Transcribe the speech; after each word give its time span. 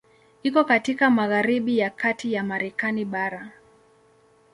Iko 0.43 0.63
katika 0.63 1.09
magharibi 1.09 1.77
ya 1.77 1.89
kati 1.89 2.33
ya 2.33 2.43
Marekani 2.43 3.05
bara. 3.05 3.51